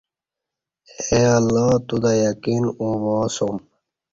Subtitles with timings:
[1.11, 3.55] اے اللہ توتہ یقین اوں وا اسوم